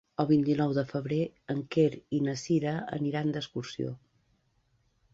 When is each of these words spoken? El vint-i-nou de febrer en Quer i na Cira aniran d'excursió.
El 0.21 0.27
vint-i-nou 0.29 0.71
de 0.77 0.83
febrer 0.93 1.19
en 1.55 1.61
Quer 1.77 1.85
i 2.21 2.23
na 2.31 2.37
Cira 2.47 2.75
aniran 3.01 3.37
d'excursió. 3.39 3.97